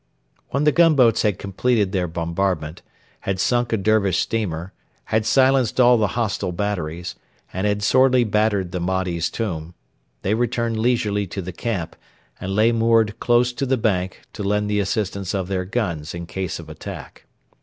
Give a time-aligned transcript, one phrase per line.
[0.49, 2.81] When the gunboats had completed their bombardment,
[3.19, 4.73] had sunk a Dervish steamer,
[5.13, 7.13] had silenced all the hostile batteries,
[7.53, 9.75] and had sorely battered the Mahdi's Tomb,
[10.23, 11.95] they returned leisurely to the camp,
[12.39, 16.25] and lay moored close to the bank to lend the assistance of their guns in
[16.25, 17.25] case of attack.